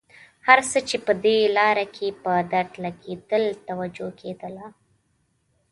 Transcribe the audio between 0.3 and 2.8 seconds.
هر څه چې په دې لاره کې په درد